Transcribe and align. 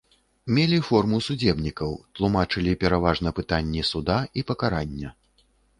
Мелі 0.57 0.79
форму 0.87 1.19
судзебнікаў, 1.27 1.93
тлумачылі 2.21 2.71
пераважна 2.85 3.37
пытанні 3.43 3.81
суда 3.95 4.17
і 4.37 4.49
пакарання. 4.53 5.09